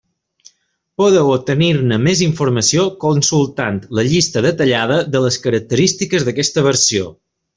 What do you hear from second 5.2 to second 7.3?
les característiques d'aquesta versió.